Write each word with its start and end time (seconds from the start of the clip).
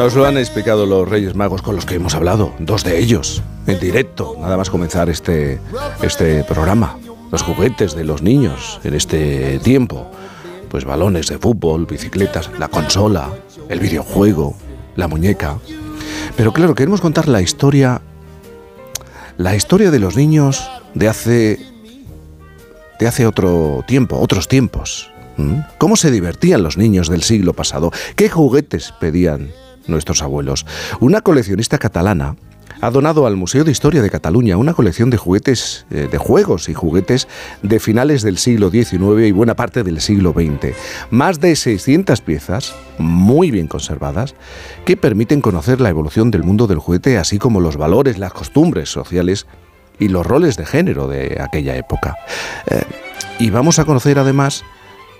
Nos 0.00 0.14
lo 0.14 0.24
han 0.24 0.38
explicado 0.38 0.86
los 0.86 1.06
Reyes 1.06 1.34
Magos 1.34 1.60
con 1.60 1.76
los 1.76 1.84
que 1.84 1.96
hemos 1.96 2.14
hablado, 2.14 2.54
dos 2.58 2.84
de 2.84 2.98
ellos, 2.98 3.42
en 3.66 3.78
directo, 3.78 4.34
nada 4.40 4.56
más 4.56 4.70
comenzar 4.70 5.10
este, 5.10 5.60
este 6.00 6.42
programa. 6.44 6.96
Los 7.30 7.42
juguetes 7.42 7.94
de 7.94 8.04
los 8.04 8.22
niños 8.22 8.80
en 8.82 8.94
este 8.94 9.58
tiempo. 9.58 10.10
Pues 10.70 10.86
balones 10.86 11.26
de 11.26 11.36
fútbol, 11.36 11.84
bicicletas, 11.84 12.50
la 12.58 12.68
consola, 12.68 13.28
el 13.68 13.78
videojuego, 13.78 14.56
la 14.96 15.06
muñeca. 15.06 15.58
Pero 16.34 16.54
claro, 16.54 16.74
queremos 16.74 17.02
contar 17.02 17.28
la 17.28 17.42
historia, 17.42 18.00
la 19.36 19.54
historia 19.54 19.90
de 19.90 19.98
los 19.98 20.16
niños 20.16 20.66
de 20.94 21.08
hace, 21.08 21.60
de 22.98 23.06
hace 23.06 23.26
otro 23.26 23.84
tiempo, 23.86 24.18
otros 24.18 24.48
tiempos. 24.48 25.10
¿Mm? 25.36 25.60
¿Cómo 25.76 25.94
se 25.96 26.10
divertían 26.10 26.62
los 26.62 26.78
niños 26.78 27.10
del 27.10 27.22
siglo 27.22 27.52
pasado? 27.52 27.92
¿Qué 28.16 28.30
juguetes 28.30 28.94
pedían 28.98 29.50
nuestros 29.86 30.22
abuelos? 30.22 30.66
Una 31.00 31.20
coleccionista 31.20 31.78
catalana 31.78 32.36
ha 32.80 32.90
donado 32.90 33.26
al 33.26 33.36
Museo 33.36 33.64
de 33.64 33.72
Historia 33.72 34.02
de 34.02 34.10
Cataluña 34.10 34.56
una 34.56 34.74
colección 34.74 35.10
de 35.10 35.16
juguetes, 35.16 35.86
eh, 35.90 36.08
de 36.10 36.18
juegos 36.18 36.68
y 36.68 36.74
juguetes 36.74 37.28
de 37.62 37.78
finales 37.78 38.22
del 38.22 38.38
siglo 38.38 38.70
XIX 38.70 39.26
y 39.26 39.32
buena 39.32 39.54
parte 39.54 39.82
del 39.82 40.00
siglo 40.00 40.32
XX. 40.32 40.74
Más 41.10 41.40
de 41.40 41.56
600 41.56 42.20
piezas, 42.22 42.74
muy 42.98 43.50
bien 43.50 43.66
conservadas, 43.66 44.34
que 44.84 44.96
permiten 44.96 45.40
conocer 45.40 45.80
la 45.80 45.90
evolución 45.90 46.30
del 46.30 46.42
mundo 46.42 46.66
del 46.66 46.78
juguete, 46.78 47.18
así 47.18 47.38
como 47.38 47.60
los 47.60 47.76
valores, 47.76 48.18
las 48.18 48.32
costumbres 48.32 48.88
sociales 48.88 49.46
y 49.98 50.08
los 50.08 50.26
roles 50.26 50.56
de 50.56 50.64
género 50.64 51.06
de 51.08 51.38
aquella 51.40 51.76
época. 51.76 52.16
Eh, 52.66 52.82
y 53.38 53.50
vamos 53.50 53.78
a 53.78 53.84
conocer 53.84 54.18
además 54.18 54.64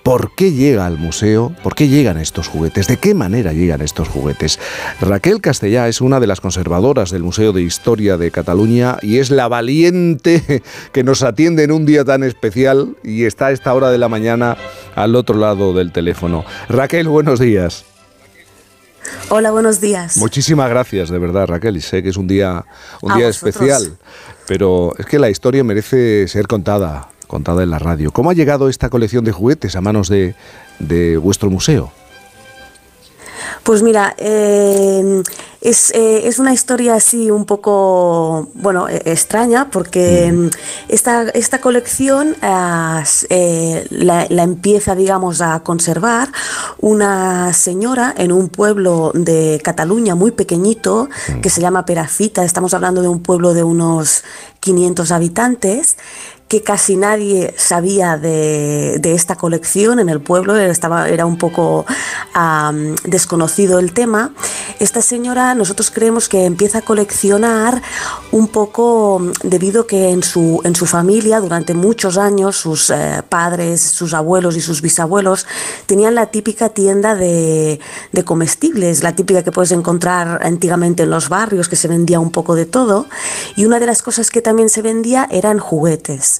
¿Por 0.02 0.34
qué 0.34 0.52
llega 0.52 0.86
al 0.86 0.96
museo? 0.96 1.54
¿Por 1.62 1.74
qué 1.74 1.88
llegan 1.88 2.16
estos 2.16 2.48
juguetes? 2.48 2.86
¿De 2.86 2.96
qué 2.96 3.14
manera 3.14 3.52
llegan 3.52 3.82
estos 3.82 4.08
juguetes? 4.08 4.58
Raquel 5.00 5.40
Castellá 5.40 5.88
es 5.88 6.00
una 6.00 6.20
de 6.20 6.26
las 6.26 6.40
conservadoras 6.40 7.10
del 7.10 7.22
Museo 7.22 7.52
de 7.52 7.62
Historia 7.62 8.16
de 8.16 8.30
Cataluña 8.30 8.96
y 9.02 9.18
es 9.18 9.30
la 9.30 9.48
valiente 9.48 10.62
que 10.92 11.04
nos 11.04 11.22
atiende 11.22 11.64
en 11.64 11.72
un 11.72 11.84
día 11.84 12.04
tan 12.04 12.22
especial 12.22 12.96
y 13.04 13.24
está 13.24 13.48
a 13.48 13.52
esta 13.52 13.74
hora 13.74 13.90
de 13.90 13.98
la 13.98 14.08
mañana 14.08 14.56
al 14.94 15.14
otro 15.14 15.36
lado 15.36 15.74
del 15.74 15.92
teléfono. 15.92 16.44
Raquel, 16.68 17.08
buenos 17.08 17.38
días. 17.38 17.84
Hola, 19.28 19.50
buenos 19.50 19.80
días. 19.80 20.16
Muchísimas 20.16 20.70
gracias, 20.70 21.10
de 21.10 21.18
verdad, 21.18 21.46
Raquel. 21.46 21.76
Y 21.76 21.80
sé 21.80 22.02
que 22.02 22.08
es 22.08 22.16
un 22.16 22.26
día, 22.26 22.64
un 23.02 23.14
día 23.16 23.28
especial, 23.28 23.96
pero 24.46 24.94
es 24.98 25.06
que 25.06 25.18
la 25.18 25.30
historia 25.30 25.62
merece 25.62 26.26
ser 26.26 26.46
contada 26.46 27.08
contada 27.30 27.62
en 27.62 27.70
la 27.70 27.78
radio. 27.78 28.10
¿Cómo 28.10 28.30
ha 28.30 28.34
llegado 28.34 28.68
esta 28.68 28.90
colección 28.90 29.24
de 29.24 29.30
juguetes 29.30 29.76
a 29.76 29.80
manos 29.80 30.08
de, 30.08 30.34
de 30.80 31.16
vuestro 31.16 31.48
museo? 31.48 31.92
Pues 33.62 33.82
mira, 33.82 34.14
eh, 34.18 35.22
es, 35.60 35.90
eh, 35.92 36.26
es, 36.26 36.38
una 36.38 36.52
historia 36.52 36.94
así 36.94 37.30
un 37.30 37.44
poco, 37.44 38.48
bueno, 38.54 38.88
e, 38.88 38.96
extraña 39.04 39.70
porque 39.70 40.32
mm. 40.32 40.48
esta, 40.88 41.28
esta, 41.28 41.60
colección 41.60 42.34
eh, 42.42 43.86
la, 43.90 44.26
la, 44.28 44.42
empieza, 44.42 44.94
digamos, 44.94 45.40
a 45.40 45.60
conservar 45.60 46.30
una 46.78 47.52
señora 47.52 48.14
en 48.16 48.32
un 48.32 48.48
pueblo 48.48 49.12
de 49.14 49.60
Cataluña 49.62 50.14
muy 50.14 50.32
pequeñito 50.32 51.08
que 51.42 51.50
se 51.50 51.60
llama 51.60 51.84
Perafita. 51.84 52.44
Estamos 52.44 52.72
hablando 52.74 53.02
de 53.02 53.08
un 53.08 53.22
pueblo 53.22 53.52
de 53.54 53.62
unos 53.62 54.24
500 54.60 55.12
habitantes 55.12 55.96
que 56.50 56.62
casi 56.62 56.96
nadie 56.96 57.54
sabía 57.56 58.16
de, 58.18 59.00
esta 59.04 59.36
colección 59.36 60.00
en 60.00 60.08
el 60.08 60.20
pueblo, 60.20 60.56
estaba, 60.56 61.08
era 61.08 61.24
un 61.24 61.38
poco 61.38 61.86
desconocido 63.04 63.78
el 63.78 63.92
tema. 63.92 64.32
Esta 64.80 65.00
señora 65.00 65.54
nosotros 65.54 65.92
creemos 65.92 66.28
que 66.28 66.46
empieza 66.46 66.78
a 66.78 66.82
coleccionar 66.82 67.80
un 68.32 68.48
poco 68.48 69.22
debido 69.44 69.86
que 69.86 70.10
en 70.10 70.24
su, 70.24 70.60
en 70.64 70.74
su 70.74 70.86
familia 70.86 71.38
durante 71.38 71.72
muchos 71.72 72.18
años 72.18 72.56
sus 72.56 72.90
eh, 72.90 73.22
padres, 73.28 73.80
sus 73.80 74.12
abuelos 74.12 74.56
y 74.56 74.60
sus 74.60 74.82
bisabuelos 74.82 75.46
tenían 75.86 76.16
la 76.16 76.26
típica 76.26 76.70
tienda 76.70 77.14
de, 77.14 77.78
de 78.10 78.24
comestibles, 78.24 79.04
la 79.04 79.14
típica 79.14 79.44
que 79.44 79.52
puedes 79.52 79.70
encontrar 79.70 80.40
antiguamente 80.44 81.04
en 81.04 81.10
los 81.10 81.28
barrios, 81.28 81.68
que 81.68 81.76
se 81.76 81.86
vendía 81.86 82.18
un 82.18 82.32
poco 82.32 82.56
de 82.56 82.66
todo. 82.66 83.06
Y 83.54 83.66
una 83.66 83.78
de 83.78 83.86
las 83.86 84.02
cosas 84.02 84.30
que 84.30 84.42
también 84.42 84.68
se 84.68 84.82
vendía 84.82 85.28
eran 85.30 85.60
juguetes. 85.60 86.39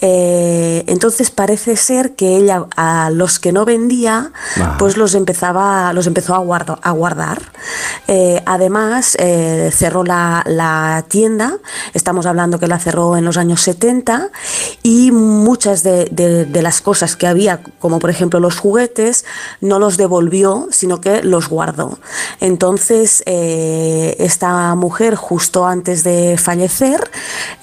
Eh, 0.00 0.84
entonces 0.86 1.30
parece 1.30 1.76
ser 1.76 2.12
que 2.12 2.36
ella 2.36 2.64
a 2.76 3.10
los 3.10 3.38
que 3.38 3.52
no 3.52 3.64
vendía, 3.64 4.32
pues 4.78 4.96
los 4.96 5.14
empezaba, 5.14 5.92
los 5.92 6.06
empezó 6.06 6.34
a, 6.34 6.38
a 6.82 6.90
guardar. 6.92 7.42
Eh, 8.08 8.42
además, 8.46 9.16
eh, 9.18 9.70
cerró 9.74 10.04
la, 10.04 11.04
tienda, 11.08 11.58
estamos 11.94 12.26
hablando 12.26 12.58
que 12.58 12.66
la 12.66 12.78
cerró 12.78 13.16
en 13.16 13.24
los 13.24 13.36
años 13.36 13.60
70, 13.62 14.30
y 14.82 15.10
muchas 15.12 15.82
de, 15.82 16.48
las 16.62 16.80
cosas 16.80 17.16
que 17.16 17.26
había, 17.26 17.60
como 17.78 17.98
por 17.98 18.10
ejemplo 18.10 18.40
los 18.40 18.58
juguetes, 18.58 19.24
no 19.60 19.78
los 19.78 19.96
devolvió, 19.96 20.68
sino 20.70 21.00
que 21.00 21.22
los 21.22 21.48
guardó. 21.48 21.98
Entonces, 22.40 23.22
esta 23.26 24.74
mujer, 24.74 25.14
justo 25.14 25.66
antes 25.66 26.04
de 26.04 26.36
fallecer, 26.38 27.10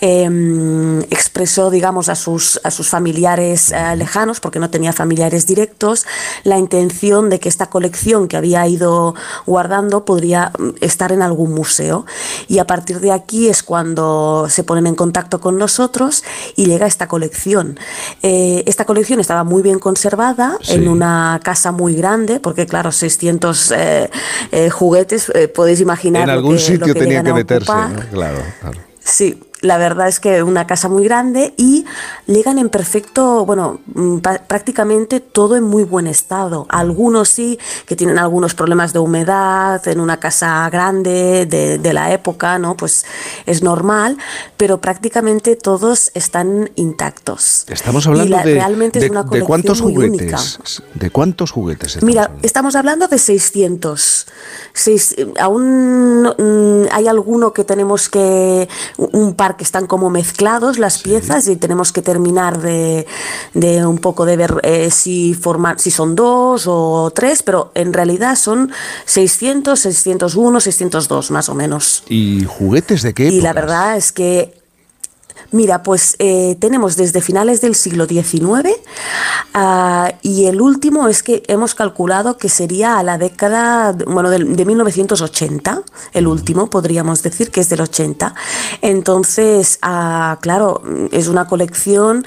em, 0.01 1.01
expresó, 1.03 1.69
digamos, 1.69 2.09
a 2.09 2.15
sus, 2.27 2.59
a 2.65 2.71
sus 2.71 2.89
familiares 2.89 3.71
eh, 3.71 3.95
lejanos, 3.95 4.41
porque 4.41 4.59
no 4.59 4.69
tenía 4.69 4.91
familiares 4.91 5.47
directos, 5.47 6.05
la 6.43 6.57
intención 6.57 7.29
de 7.29 7.39
que 7.39 7.47
esta 7.47 7.67
colección 7.67 8.27
que 8.27 8.35
había 8.35 8.67
ido 8.67 9.15
guardando 9.45 10.03
podría 10.03 10.51
mm, 10.59 10.71
estar 10.81 11.13
en 11.13 11.21
algún 11.21 11.53
museo. 11.53 12.05
Y 12.49 12.59
a 12.59 12.67
partir 12.67 12.99
de 12.99 13.13
aquí 13.13 13.47
es 13.47 13.63
cuando 13.63 14.47
se 14.49 14.65
ponen 14.65 14.87
en 14.87 14.95
contacto 14.95 15.39
con 15.39 15.57
nosotros 15.57 16.25
y 16.57 16.65
llega 16.65 16.85
esta 16.85 17.07
colección. 17.07 17.79
Eh, 18.21 18.61
esta 18.65 18.83
colección 18.83 19.21
estaba 19.21 19.45
muy 19.45 19.61
bien 19.61 19.79
conservada 19.79 20.57
en 20.67 20.89
una 20.89 21.39
casa 21.41 21.71
muy 21.71 21.95
grande, 21.95 22.41
porque 22.41 22.65
claro, 22.65 22.91
600 22.91 23.71
eh, 23.71 24.09
juguetes, 24.69 25.31
podéis 25.55 25.79
imaginar. 25.79 26.23
En 26.23 26.29
algún 26.31 26.59
sitio 26.59 26.93
tenía 26.93 27.23
que 27.23 27.31
meterse, 27.31 27.71
claro, 28.11 28.41
claro. 28.59 28.87
Sí, 28.99 29.39
la 29.61 29.77
verdad 29.77 30.07
es 30.07 30.19
que 30.19 30.43
una 30.43 30.67
casa 30.67 30.87
muy 30.89 31.03
grande 31.03 31.53
y 31.57 31.85
llegan 32.27 32.59
en 32.59 32.69
perfecto, 32.69 33.45
bueno, 33.45 33.79
mm, 33.93 34.17
prácticamente 34.19 35.19
todo 35.19 35.55
en 35.55 35.63
muy 35.63 35.83
buen 35.83 36.07
estado. 36.07 36.65
Algunos 36.69 37.29
sí, 37.29 37.57
que 37.85 37.95
tienen 37.95 38.19
algunos 38.19 38.53
problemas 38.53 38.93
de 38.93 38.99
humedad 38.99 39.85
en 39.87 39.99
una 39.99 40.17
casa 40.17 40.69
grande 40.69 41.45
de, 41.45 41.93
la 41.93 42.11
época, 42.11 42.59
¿no? 42.59 42.75
Pues 42.75 43.05
es 43.45 43.63
normal, 43.63 44.17
pero 44.57 44.79
prácticamente 44.79 45.55
todos 45.55 46.11
están 46.13 46.69
intactos. 46.75 47.65
Estamos 47.69 48.05
hablando 48.05 48.37
de, 48.37 48.43
realmente 48.43 48.99
de, 48.99 49.09
de 49.09 49.41
cuántos 49.41 49.81
juguetes. 49.81 50.59
¿De 50.93 51.09
cuántos 51.09 51.51
juguetes? 51.51 52.03
Mira, 52.03 52.31
estamos 52.41 52.75
hablando 52.75 53.07
de 53.07 53.17
600. 53.17 54.27
Seis, 54.73 55.15
aún 55.39 56.23
mm, 56.23 56.87
hay 56.91 57.07
alguno 57.07 57.53
que 57.53 57.63
tenemos 57.63 58.09
que 58.09 58.67
un 58.97 59.33
par 59.33 59.56
que 59.57 59.63
están 59.63 59.87
como 59.87 60.09
mezclados 60.09 60.77
las 60.77 60.99
piezas 60.99 61.47
y 61.47 61.55
tenemos 61.55 61.91
que 61.91 62.01
terminar 62.01 62.61
de, 62.61 63.05
un 63.85 63.97
poco 63.97 64.25
de 64.25 64.37
ver 64.37 64.55
eh, 64.63 64.89
si, 64.91 65.33
forman, 65.33 65.79
si 65.79 65.91
son 65.91 66.15
dos 66.15 66.65
o 66.67 67.11
tres, 67.13 67.43
pero 67.43 67.71
en 67.75 67.93
realidad 67.93 68.35
son 68.35 68.71
600, 69.05 69.79
601, 69.79 70.59
602 70.59 71.31
más 71.31 71.49
o 71.49 71.55
menos. 71.55 72.03
¿Y 72.07 72.45
juguetes 72.45 73.01
de 73.01 73.13
qué? 73.13 73.27
Y 73.27 73.41
la 73.41 73.53
verdad 73.53 73.97
es 73.97 74.11
que 74.11 74.53
Mira, 75.51 75.83
pues 75.83 76.15
eh, 76.19 76.57
tenemos 76.59 76.97
desde 76.97 77.21
finales 77.21 77.61
del 77.61 77.75
siglo 77.75 78.05
XIX 78.05 78.69
ah, 79.53 80.11
y 80.21 80.45
el 80.45 80.61
último 80.61 81.07
es 81.07 81.23
que 81.23 81.43
hemos 81.47 81.73
calculado 81.73 82.37
que 82.37 82.49
sería 82.49 82.99
a 82.99 83.03
la 83.03 83.17
década, 83.17 83.93
bueno, 84.07 84.29
de, 84.29 84.65
1980, 84.65 85.83
el 86.13 86.27
último 86.27 86.69
podríamos 86.69 87.23
decir 87.23 87.49
que 87.49 87.61
es 87.61 87.69
del 87.69 87.81
80. 87.81 88.35
Entonces, 88.81 89.79
ah, 89.81 90.37
claro, 90.41 90.81
es 91.11 91.27
una 91.27 91.47
colección 91.47 92.25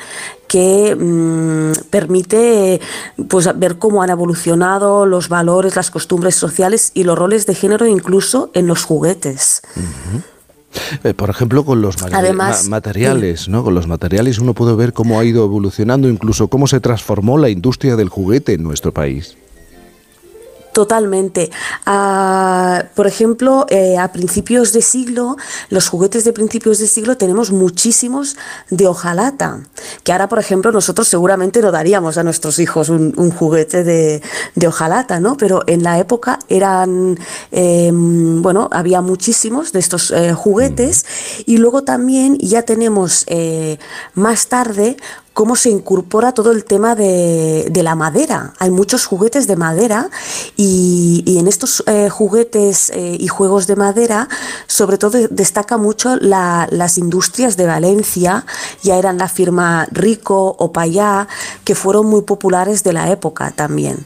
que 0.49 0.97
mm, 0.97 1.89
permite 1.91 2.81
pues, 3.29 3.49
ver 3.57 3.79
cómo 3.79 4.03
han 4.03 4.11
evolucionado 4.11 5.07
los 5.07 5.29
valores, 5.29 5.77
las 5.77 5.93
costumbres 5.93 6.35
sociales 6.35 6.91
y 6.95 7.05
los 7.05 7.17
roles 7.17 7.47
de 7.47 7.55
género 7.55 7.87
incluso 7.87 8.51
en 8.55 8.67
los 8.67 8.83
juguetes. 8.83 9.63
Eh, 11.05 11.15
por 11.15 11.31
ejemplo, 11.31 11.65
con 11.65 11.83
los 11.83 12.01
materiales, 12.69 13.49
¿no? 13.49 13.65
Con 13.65 13.75
los 13.75 13.87
materiales 13.87 14.39
uno 14.39 14.55
puede 14.55 14.75
ver 14.75 14.93
cómo 14.93 15.19
ha 15.19 15.25
ido 15.25 15.45
evolucionando, 15.45 16.09
incluso 16.09 16.49
cómo 16.49 16.67
se 16.67 16.81
transformó 16.81 17.39
la 17.39 17.49
industria 17.49 17.97
del 17.97 18.09
juguete 18.09 18.55
en 18.55 18.63
nuestro 18.63 18.93
país. 18.93 19.37
Totalmente. 20.73 21.51
Ah, 21.85 22.85
por 22.95 23.09
ejemplo, 23.09 23.67
eh, 23.71 23.99
a 23.99 24.13
principios 24.13 24.73
de 24.73 24.83
siglo, 24.83 25.37
los 25.69 25.89
juguetes 25.89 26.25
de 26.25 26.33
principios 26.33 26.79
de 26.79 26.87
siglo 26.87 27.17
tenemos 27.17 27.51
muchísimos 27.51 28.37
de 28.71 28.87
hojalata, 28.87 29.61
que 30.05 30.13
ahora, 30.13 30.29
por 30.29 30.39
ejemplo, 30.39 30.71
nosotros 30.71 31.09
seguramente 31.09 31.61
no 31.61 31.73
daríamos 31.73 32.19
a 32.19 32.23
nuestros 32.23 32.59
hijos 32.61 32.89
un, 32.89 33.31
juguete 33.31 33.83
de, 33.83 34.23
de, 34.55 34.67
hojalata, 34.67 35.19
¿no? 35.19 35.37
Pero 35.37 35.63
en 35.67 35.83
la 35.83 35.99
época 35.99 36.39
eran, 36.49 37.19
em, 37.51 38.41
bueno, 38.41 38.69
había 38.71 39.01
muchísimos 39.01 39.73
de 39.73 39.81
estos 39.81 40.11
eh, 40.13 40.33
juguetes 40.35 41.05
y 41.47 41.57
luego 41.57 41.83
también 41.83 42.39
ya 42.39 42.63
tenemos 42.63 43.25
eh, 43.27 43.79
más 44.15 44.47
tarde 44.47 44.97
cómo 45.41 45.57
se 45.57 45.71
incorpora 45.71 46.33
todo 46.33 46.53
el 46.53 46.67
tema 46.67 46.95
de, 46.95 47.73
la 47.83 47.95
madera. 47.95 48.53
Hay 48.59 48.71
muchos 48.71 49.07
juguetes 49.07 49.47
de 49.47 49.57
madera 49.57 50.11
y, 50.55 51.25
en 51.39 51.49
estos 51.49 51.83
eh, 51.87 52.11
juguetes 52.11 52.91
eh, 52.91 53.17
y 53.19 53.27
juegos 53.27 53.67
de 53.67 53.75
madera, 53.75 54.29
sobre 54.67 54.99
todo 54.99 55.17
destaca 55.31 55.79
mucho 55.79 56.17
las 56.17 56.99
industrias 56.99 57.57
de 57.57 57.65
Valencia, 57.65 58.45
ya 58.83 58.99
eran 58.99 59.17
la 59.17 59.29
firma 59.29 59.89
Rico 59.91 60.57
o 60.59 60.73
Payá, 60.73 61.27
que 61.65 61.75
fueron 61.75 62.05
muy 62.05 62.21
populares 62.21 62.85
de 62.85 62.93
la 62.93 63.11
época 63.11 63.51
también. 63.51 64.05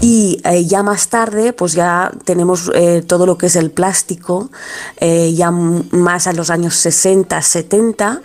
Y 0.00 0.40
eh, 0.42 0.64
ya 0.64 0.82
más 0.82 1.06
tarde, 1.06 1.52
pues 1.52 1.74
ya 1.74 2.10
tenemos 2.24 2.68
todo 3.06 3.26
lo 3.26 3.38
que 3.38 3.46
es 3.46 3.54
el 3.54 3.70
plástico, 3.70 4.50
ya 5.00 5.52
más 5.52 6.26
a 6.26 6.32
los 6.32 6.50
años 6.50 6.74
60, 6.74 7.40
70, 7.40 8.22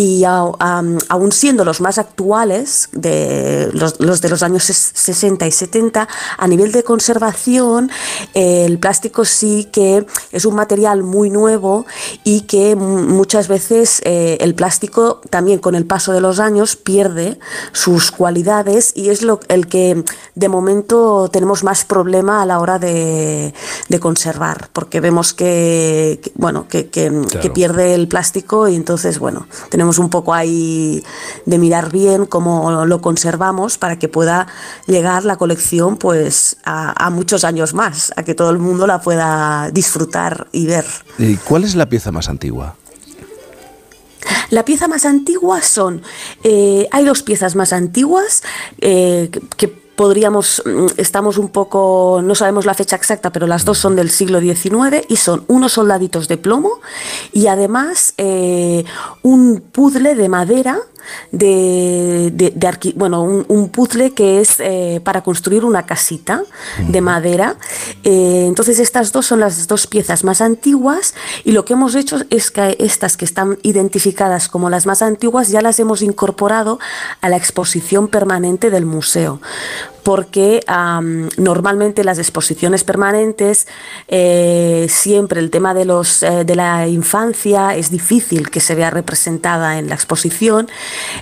y 0.00 0.24
aún 0.24 1.30
siendo 1.30 1.62
los 1.62 1.82
más 1.82 1.98
actuales, 1.98 2.88
de 2.92 3.68
los, 3.74 3.98
de 3.98 4.28
los 4.30 4.42
años 4.42 4.64
60 4.64 5.46
y 5.46 5.52
70, 5.52 6.08
a 6.38 6.48
nivel 6.48 6.72
de 6.72 6.82
conservación, 6.82 7.90
el 8.32 8.78
plástico 8.78 9.26
sí 9.26 9.68
que 9.70 10.06
es 10.32 10.46
un 10.46 10.54
material 10.54 11.02
muy 11.02 11.28
nuevo 11.28 11.84
y 12.24 12.42
que 12.42 12.76
muchas 12.76 13.46
veces 13.48 14.00
eh, 14.06 14.38
el 14.40 14.54
plástico 14.54 15.20
también 15.28 15.58
con 15.58 15.74
el 15.74 15.84
paso 15.84 16.14
de 16.14 16.22
los 16.22 16.40
años 16.40 16.76
pierde 16.76 17.38
sus 17.72 18.10
cualidades 18.10 18.94
y 18.96 19.10
es 19.10 19.20
lo, 19.20 19.40
el 19.48 19.66
que 19.66 20.02
de 20.34 20.48
momento 20.48 21.28
tenemos 21.30 21.62
más 21.62 21.84
problema 21.84 22.40
a 22.40 22.46
la 22.46 22.60
hora 22.60 22.78
de, 22.78 23.52
conservar, 24.00 24.70
porque 24.72 24.98
vemos 25.00 25.34
que, 25.34 26.22
bueno, 26.36 26.66
que, 26.68 26.88
que 26.88 27.50
pierde 27.52 27.92
el 27.92 28.08
plástico 28.08 28.66
y 28.66 28.76
entonces, 28.76 29.18
bueno, 29.18 29.46
tenemos 29.68 29.89
un 29.98 30.10
poco 30.10 30.34
ahí 30.34 31.02
de 31.46 31.58
mirar 31.58 31.90
bien 31.90 32.26
cómo 32.26 32.84
lo 32.84 33.00
conservamos 33.00 33.78
para 33.78 33.98
que 33.98 34.08
pueda 34.08 34.46
llegar 34.86 35.24
la 35.24 35.36
colección 35.36 35.96
pues 35.96 36.56
a, 36.64 37.10
muchos 37.10 37.44
años 37.44 37.74
más, 37.74 38.12
a 38.16 38.22
que 38.22 38.34
todo 38.34 38.50
el 38.50 38.58
mundo 38.58 38.86
la 38.86 39.00
pueda 39.00 39.70
disfrutar 39.72 40.48
y 40.52 40.66
ver. 40.66 40.84
¿Y 41.18 41.36
cuál 41.36 41.64
es 41.64 41.74
la 41.74 41.88
pieza 41.88 42.12
más 42.12 42.28
antigua? 42.28 42.76
La 44.50 44.64
pieza 44.64 44.88
más 44.88 45.04
antigua 45.04 45.62
son, 45.62 46.02
eh, 46.44 46.88
hay 46.90 47.04
dos 47.04 47.22
piezas 47.22 47.56
más 47.56 47.72
antiguas 47.72 48.42
eh, 48.80 49.30
que 49.56 49.89
podríamos, 50.00 50.62
mm, 50.64 50.86
estamos 50.96 51.36
un 51.36 51.50
poco, 51.50 52.22
no 52.24 52.34
sabemos 52.34 52.64
la 52.64 52.72
fecha 52.72 52.96
exacta, 52.96 53.30
pero 53.30 53.46
las 53.46 53.66
dos 53.66 53.76
son 53.76 53.96
del 53.96 54.08
siglo 54.08 54.40
XIX 54.40 55.04
y 55.10 55.16
son 55.16 55.44
unos 55.46 55.74
soldaditos 55.74 56.26
de 56.26 56.38
plomo 56.38 56.80
y 57.34 57.48
además 57.48 58.14
eh, 58.16 58.86
un 59.22 59.60
puzzle 59.60 60.14
de 60.14 60.30
madera 60.30 60.80
de, 61.32 62.30
de, 62.32 62.94
bueno, 62.96 63.22
un, 63.22 63.68
puzzle 63.68 64.12
que 64.12 64.40
es 64.40 64.60
eh, 64.60 65.00
para 65.04 65.22
construir 65.22 65.64
una 65.64 65.84
casita 65.84 66.42
de 66.78 67.00
madera. 67.00 67.56
Eh, 68.04 68.44
entonces 68.46 68.78
estas 68.78 69.12
dos 69.12 69.26
son 69.26 69.40
las 69.40 69.66
dos 69.66 69.86
piezas 69.86 70.24
más 70.24 70.40
antiguas 70.40 71.14
y 71.44 71.52
lo 71.52 71.64
que 71.64 71.74
hemos 71.74 71.94
hecho 71.94 72.18
es 72.30 72.50
que 72.50 72.76
estas 72.78 73.16
que 73.16 73.24
están 73.24 73.58
identificadas 73.62 74.48
como 74.48 74.70
las 74.70 74.86
más 74.86 75.02
antiguas 75.02 75.48
ya 75.48 75.62
las 75.62 75.78
hemos 75.78 76.02
incorporado 76.02 76.78
a 77.20 77.28
la 77.28 77.36
exposición 77.36 78.08
permanente 78.08 78.70
del 78.70 78.86
museo 78.86 79.40
porque 80.02 80.60
normalmente 81.36 82.04
las 82.04 82.18
exposiciones 82.18 82.84
permanentes 82.84 83.66
eh, 84.08 84.86
siempre 84.88 85.40
el 85.40 85.50
tema 85.50 85.74
de 85.74 85.84
los 85.84 86.20
de 86.20 86.56
la 86.56 86.88
infancia 86.88 87.74
es 87.76 87.90
difícil 87.90 88.50
que 88.50 88.60
se 88.60 88.74
vea 88.74 88.90
representada 88.90 89.78
en 89.78 89.88
la 89.88 89.94
exposición. 89.94 90.68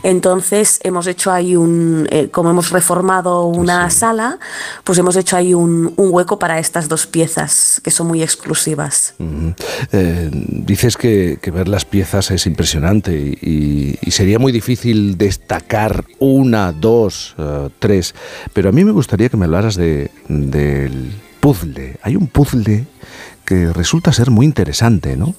Entonces 0.02 0.80
hemos 0.82 1.06
hecho 1.06 1.32
ahí 1.32 1.56
un, 1.56 2.08
eh, 2.10 2.28
como 2.30 2.50
hemos 2.50 2.70
reformado 2.70 3.44
una 3.46 3.88
sala, 3.90 4.38
pues 4.84 4.98
hemos 4.98 5.16
hecho 5.16 5.36
ahí 5.36 5.54
un, 5.54 5.94
hueco 5.96 6.38
para 6.38 6.58
estas 6.58 6.88
dos 6.88 7.06
piezas 7.06 7.80
que 7.84 7.90
son 7.90 8.06
muy 8.06 8.22
exclusivas. 8.22 9.14
Eh, 9.92 10.30
dices 10.32 10.96
que, 10.96 11.38
ver 11.52 11.68
las 11.68 11.84
piezas 11.84 12.30
es 12.30 12.46
impresionante 12.46 13.12
y, 13.12 13.98
sería 14.10 14.38
muy 14.40 14.50
difícil 14.50 15.16
destacar 15.16 16.04
una, 16.18 16.72
dos, 16.72 17.34
eh, 17.38 17.68
tres, 17.78 18.14
pero 18.52 18.67
a 18.68 18.72
mí 18.72 18.84
me 18.84 18.92
gustaría 18.92 19.28
que 19.28 19.36
me 19.36 19.46
hablaras 19.46 19.76
de, 19.76 20.10
del 20.28 21.12
puzzle. 21.40 21.98
Hay 22.02 22.16
un 22.16 22.26
puzzle 22.26 22.86
que 23.44 23.72
resulta 23.72 24.12
ser 24.12 24.30
muy 24.30 24.46
interesante, 24.46 25.16
¿no? 25.16 25.34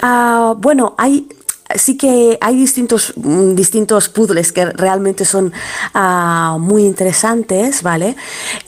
Ah, 0.00 0.54
bueno, 0.56 0.94
hay 0.96 1.28
sí 1.74 1.96
que 1.96 2.38
hay 2.40 2.56
distintos, 2.56 3.12
mm, 3.16 3.54
distintos 3.54 4.08
puzzles 4.08 4.52
que 4.52 4.64
realmente 4.64 5.24
son 5.24 5.52
ah, 5.94 6.56
muy 6.58 6.84
interesantes, 6.84 7.82
¿vale? 7.82 8.16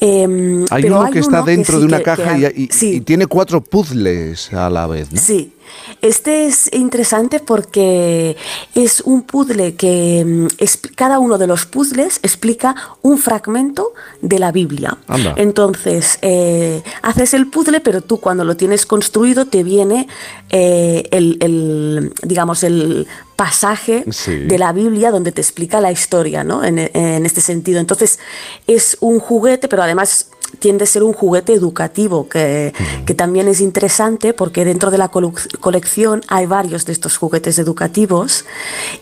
Em, 0.00 0.66
hay 0.70 0.84
uno 0.84 1.10
que 1.10 1.20
está 1.20 1.42
dentro 1.42 1.78
de 1.80 1.86
una 1.86 2.02
caja 2.02 2.36
y, 2.36 2.68
y, 2.68 3.00
tiene 3.00 3.26
cuatro 3.26 3.62
puzzles 3.62 4.52
a 4.52 4.68
la 4.68 4.86
vez, 4.86 5.10
¿no? 5.12 5.20
Sí, 5.20 5.54
este 6.02 6.46
es 6.46 6.72
interesante 6.72 7.40
porque 7.40 8.36
es 8.74 9.00
un 9.00 9.22
puzzle 9.22 9.74
que 9.74 10.24
mm, 10.24 10.64
cada 10.94 11.18
uno 11.18 11.38
de 11.38 11.46
los 11.46 11.66
puzzles 11.66 12.20
explica 12.22 12.74
un 13.02 13.18
fragmento 13.18 13.92
de 14.22 14.38
la 14.38 14.52
Biblia. 14.52 14.98
Entonces, 15.36 16.18
eh, 16.22 16.82
haces 17.02 17.34
el 17.34 17.48
puzzle, 17.48 17.80
pero 17.80 18.00
tú 18.00 18.18
cuando 18.18 18.44
lo 18.44 18.56
tienes 18.56 18.86
construido 18.86 19.46
te 19.46 19.62
viene 19.62 20.08
eh, 20.50 21.08
el, 21.10 22.12
digamos, 22.22 22.62
el 22.62 23.06
pasaje 23.36 24.04
de 24.04 24.58
la 24.58 24.72
Biblia 24.72 25.10
donde 25.10 25.32
te 25.32 25.40
explica 25.40 25.80
la 25.80 25.90
historia, 25.90 26.44
¿no? 26.44 26.62
En, 26.62 26.78
en 26.78 27.24
este 27.24 27.40
sentido. 27.40 27.80
Entonces, 27.80 28.18
es 28.66 28.98
un 29.00 29.18
juguete, 29.18 29.66
pero 29.68 29.82
además 29.82 30.26
tiende 30.58 30.84
a 30.84 30.86
ser 30.86 31.02
un 31.02 31.12
juguete 31.12 31.52
educativo, 31.52 32.28
que, 32.28 32.72
también 33.16 33.48
es 33.48 33.60
interesante 33.60 34.32
porque 34.32 34.64
dentro 34.64 34.90
de 34.90 34.96
la 34.96 35.08
colección 35.08 36.22
hay 36.28 36.46
varios 36.46 36.86
de 36.86 36.92
estos 36.92 37.16
juguetes 37.16 37.58
educativos 37.58 38.44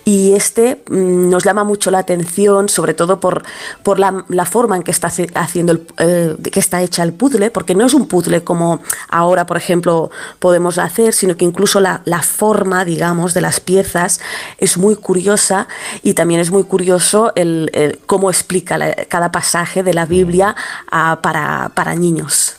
y 0.04 0.32
este 0.32 0.82
mm, 0.90 1.30
nos 1.30 1.44
llama 1.44 1.62
mucho 1.62 1.90
la 1.90 1.98
atención, 1.98 2.68
sobre 2.68 2.94
todo 2.94 3.20
por, 3.20 3.44
por 3.82 3.98
la, 3.98 4.24
forma 4.44 4.76
en 4.76 4.82
que 4.82 4.90
está, 4.90 5.12
haciendo 5.34 5.72
el, 5.72 5.86
eh, 5.98 6.36
que 6.50 6.58
está 6.58 6.82
hecha 6.82 7.02
el 7.02 7.12
puzzle, 7.12 7.50
porque 7.50 7.74
no 7.74 7.86
es 7.86 7.94
un 7.94 8.08
puzzle 8.08 8.42
como 8.42 8.80
ahora, 9.08 9.46
por 9.46 9.56
ejemplo, 9.56 10.10
podemos 10.38 10.78
hacer, 10.78 11.12
sino 11.12 11.36
que 11.36 11.44
incluso 11.44 11.80
la, 11.80 12.02
forma, 12.22 12.84
digamos, 12.84 13.34
de 13.34 13.40
las 13.40 13.60
piezas 13.60 14.20
es 14.58 14.76
muy 14.76 14.96
curiosa 14.96 15.68
y 16.02 16.14
también 16.14 16.40
es 16.40 16.50
muy 16.50 16.64
curioso 16.64 17.32
el, 17.36 18.00
cómo 18.06 18.30
explica 18.30 18.78
cada 19.08 19.30
pasaje 19.30 19.82
de 19.82 19.94
la 19.94 20.06
Biblia 20.06 20.56
a, 20.90 21.20
para 21.22 21.37
para, 21.74 21.94
niños. 21.94 22.56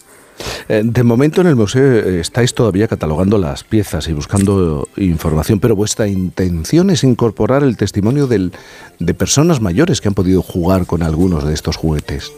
Eh, 0.70 0.82
de 0.86 1.04
momento 1.04 1.42
en 1.42 1.48
el 1.48 1.56
museo 1.56 1.84
eh, 1.84 2.20
estáis 2.22 2.54
todavía 2.54 2.88
catalogando 2.88 3.38
las 3.38 3.64
piezas 3.64 4.08
y 4.08 4.14
buscando 4.14 4.88
información, 4.96 5.60
pero 5.60 5.76
vuestra 5.76 6.08
intención 6.08 6.90
es 6.90 7.04
incorporar 7.04 7.64
el 7.64 7.76
testimonio 7.76 8.28
de 8.28 9.14
personas 9.14 9.62
mayores 9.62 10.00
que 10.00 10.08
han 10.08 10.14
podido 10.14 10.42
jugar 10.42 10.86
con 10.86 11.04
algunos 11.04 11.44
de 11.44 11.54
estos 11.54 11.76
juguetes. 11.76 12.32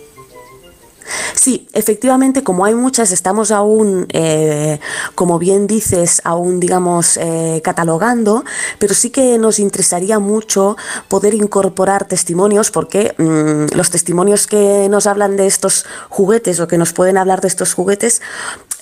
Sí, 1.33 1.67
efectivamente, 1.73 2.43
como 2.43 2.65
hay 2.65 2.75
muchas, 2.75 3.11
estamos 3.11 3.51
aún, 3.51 4.07
eh, 4.09 4.79
como 5.15 5.39
bien 5.39 5.67
dices, 5.67 6.21
aún, 6.23 6.59
digamos, 6.59 7.17
eh, 7.17 7.61
catalogando, 7.63 8.43
pero 8.79 8.93
sí 8.93 9.09
que 9.09 9.37
nos 9.37 9.59
interesaría 9.59 10.19
mucho 10.19 10.77
poder 11.07 11.33
incorporar 11.33 12.07
testimonios, 12.07 12.71
porque 12.71 13.15
mm, 13.17 13.75
los 13.75 13.89
testimonios 13.89 14.47
que 14.47 14.87
nos 14.89 15.07
hablan 15.07 15.37
de 15.37 15.47
estos 15.47 15.85
juguetes 16.09 16.59
o 16.59 16.67
que 16.67 16.77
nos 16.77 16.93
pueden 16.93 17.17
hablar 17.17 17.41
de 17.41 17.47
estos 17.47 17.73
juguetes 17.73 18.21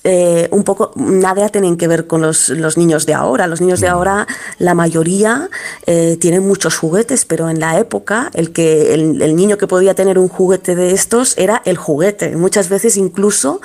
eh, 0.04 0.48
un 0.52 0.64
poco 0.64 0.92
nada 0.96 1.50
tienen 1.50 1.78
que 1.78 1.88
ver 1.88 2.08
con 2.08 2.22
los, 2.22 2.50
niños 2.78 3.06
de 3.06 3.14
ahora. 3.14 3.48
Los 3.48 3.62
niños 3.62 3.80
de 3.82 3.88
mm. 3.90 3.92
ahora, 3.92 4.28
la 4.58 4.74
mayoría 4.74 5.50
eh, 5.86 6.18
tienen 6.20 6.48
muchos 6.48 6.78
juguetes, 6.78 7.26
pero 7.26 7.50
en 7.50 7.60
la 7.60 7.80
época 7.80 8.32
el, 8.34 8.52
que, 8.52 8.94
el, 8.94 9.36
niño 9.36 9.58
que 9.58 9.68
podía 9.68 9.94
tener 9.96 10.18
un 10.18 10.30
juguete 10.30 10.76
de 10.76 10.92
estos 10.92 11.38
era 11.38 11.62
el 11.66 11.78
juguete. 11.78 12.36
Muchas 12.36 12.70
veces 12.70 12.98
incluso, 12.98 13.62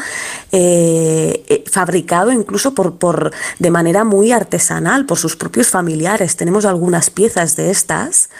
eh, 0.57 1.65
fabricado 1.69 2.31
incluso 2.31 2.75
por, 2.75 2.97
por, 2.97 3.33
de 3.59 3.71
manera 3.73 4.05
muy 4.05 4.31
artesanal 4.31 5.05
por 5.05 5.19
sus 5.19 5.35
propios 5.35 5.69
familiares. 5.69 6.37
Tenemos 6.37 6.65
algunas 6.65 7.11
piezas 7.11 7.57
de 7.57 7.73
estas 7.73 8.31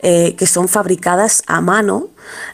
eh, 0.00 0.34
que 0.36 0.46
son 0.46 0.68
fabricadas 0.68 1.42
a 1.46 1.60
mano, 1.60 2.08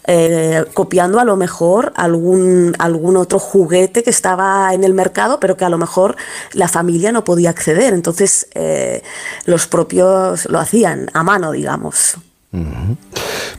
eh, 0.09 0.65
copiando 0.75 1.21
a 1.21 1.25
lo 1.25 1.37
mejor 1.37 1.93
algún, 1.95 2.75
algún 2.81 3.17
otro 3.17 3.39
juguete 3.39 4.03
que 4.03 4.11
estaba 4.11 4.75
en 4.75 4.83
el 4.83 4.95
mercado, 4.95 5.39
pero 5.39 5.57
que 5.57 5.65
a 5.65 5.69
lo 5.69 5.79
mejor 5.79 6.17
la 6.53 6.67
familia 6.67 7.13
no 7.13 7.23
podía 7.23 7.51
acceder. 7.51 7.95
Entonces 7.95 8.49
eh, 8.55 9.03
los 9.45 9.69
propios 9.69 10.47
lo 10.47 10.59
hacían 10.59 11.09
a 11.13 11.23
mano, 11.23 11.53
digamos. 11.53 12.17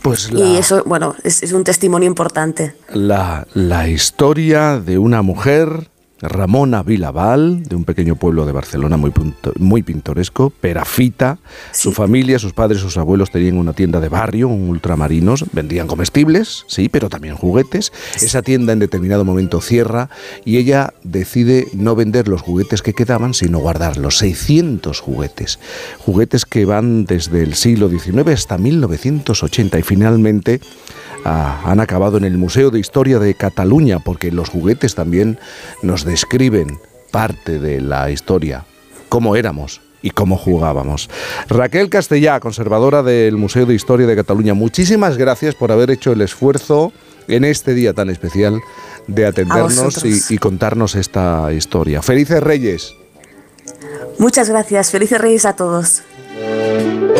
Pues 0.06 0.30
y 0.32 0.58
eso, 0.58 0.84
bueno, 0.86 1.16
es, 1.24 1.42
es, 1.42 1.52
un 1.52 1.64
testimonio 1.64 2.06
importante. 2.06 2.76
La, 2.94 3.48
la 3.56 3.90
historia 3.90 4.80
de 4.80 5.00
una 5.00 5.24
mujer 5.24 5.90
Ramona 6.28 6.84
Vilaval, 6.84 7.64
de 7.64 7.76
un 7.76 7.84
pequeño 7.84 8.16
pueblo 8.16 8.46
de 8.46 8.52
Barcelona 8.52 8.98
muy, 8.98 9.12
muy 9.60 9.84
pintoresco, 9.84 10.50
Perafita. 10.50 11.38
Su 11.72 11.92
familia, 11.92 12.40
sus 12.40 12.54
padres, 12.54 12.82
sus 12.82 12.98
abuelos 12.98 13.32
tenían 13.32 13.58
una 13.58 13.74
tienda 13.74 14.00
de 14.00 14.10
barrio, 14.10 14.48
un 14.48 14.70
ultramarinos, 14.70 15.46
vendían 15.52 15.88
comestibles, 15.88 16.66
sí, 16.68 16.90
pero 16.90 17.10
también 17.10 17.36
juguetes. 17.36 17.92
Esa 18.16 18.42
tienda 18.42 18.74
en 18.74 18.80
determinado 18.80 19.26
momento 19.26 19.62
cierra 19.62 20.10
y 20.44 20.58
ella 20.58 20.94
decide 21.04 21.68
no 21.74 21.96
vender 21.96 22.28
los 22.28 22.42
juguetes 22.42 22.82
que 22.82 22.94
quedaban, 22.94 23.34
sino 23.34 23.60
guardar 23.60 23.98
los 23.98 24.18
600 24.18 25.00
juguetes. 25.00 25.60
Juguetes 26.00 26.46
que 26.46 26.66
van 26.66 27.06
desde 27.06 27.44
el 27.44 27.56
siglo 27.56 27.90
XIX 27.90 28.28
hasta 28.30 28.58
1980 28.58 29.80
y 29.80 29.84
finalmente 29.84 30.62
han 31.26 31.80
acabado 31.80 32.18
en 32.18 32.24
el 32.24 32.38
Museo 32.38 32.70
de 32.70 32.80
Historia 32.80 33.18
de 33.18 33.34
Cataluña, 33.34 34.00
porque 34.00 34.32
los 34.32 34.50
juguetes 34.50 34.94
también 34.94 35.40
nos 35.82 36.06
describen 36.16 36.80
parte 37.12 37.60
de 37.60 37.82
la 37.82 38.10
historia, 38.10 38.64
cómo 39.10 39.36
éramos 39.36 39.82
y 40.02 40.12
cómo 40.12 40.38
jugábamos. 40.38 41.10
Raquel 41.50 41.90
Castellá, 41.90 42.40
conservadora 42.40 43.04
del 43.04 43.36
Museo 43.36 43.66
de 43.66 43.74
Historia 43.74 44.08
de 44.08 44.16
Cataluña, 44.16 44.54
muchísimas 44.54 45.18
gracias 45.18 45.56
por 45.56 45.74
haber 45.74 45.92
hecho 45.92 46.14
el 46.14 46.22
esfuerzo 46.22 46.94
en 47.28 47.44
este 47.44 47.74
día 47.74 47.92
tan 47.92 48.10
especial 48.10 48.62
de 49.08 49.26
atendernos 49.26 50.06
y, 50.06 50.22
y 50.30 50.38
contarnos 50.38 50.96
esta 50.96 51.52
historia. 51.52 52.02
Felices 52.02 52.42
Reyes. 52.42 52.94
Muchas 54.18 54.50
gracias, 54.50 54.92
felices 54.92 55.20
Reyes 55.20 55.46
a 55.46 55.58
todos. 55.58 56.02